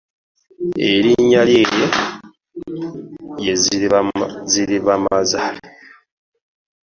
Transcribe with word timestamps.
Erinnya 0.91 1.41
lye 1.49 1.63
ye 3.43 3.53
Zirabamuzaale. 4.57 5.63